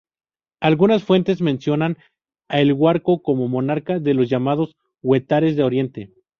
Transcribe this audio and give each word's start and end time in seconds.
Algunas 0.61 1.03
fuentes 1.03 1.41
mencionan 1.41 1.95
a 2.49 2.59
El 2.59 2.73
Guarco 2.73 3.21
como 3.21 3.47
monarca 3.47 3.99
de 3.99 4.15
los 4.15 4.27
llamados 4.29 4.75
huetares 5.03 5.55
de 5.55 5.61
oriente. 5.63 6.11